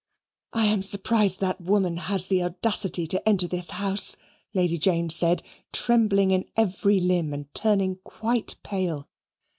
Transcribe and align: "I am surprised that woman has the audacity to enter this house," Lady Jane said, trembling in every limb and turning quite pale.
"I 0.53 0.65
am 0.65 0.81
surprised 0.81 1.41
that 1.41 1.61
woman 1.61 1.97
has 1.97 2.25
the 2.27 2.41
audacity 2.41 3.05
to 3.05 3.29
enter 3.29 3.47
this 3.47 3.69
house," 3.69 4.17
Lady 4.55 4.79
Jane 4.79 5.11
said, 5.11 5.43
trembling 5.71 6.31
in 6.31 6.45
every 6.57 6.99
limb 6.99 7.33
and 7.35 7.53
turning 7.53 7.97
quite 8.03 8.55
pale. 8.63 9.07